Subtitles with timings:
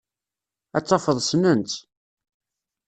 [0.77, 1.73] Ad tafeḍ ssnen-tt.